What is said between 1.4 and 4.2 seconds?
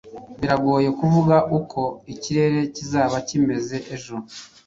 uko ikirere kizaba kimeze ejo.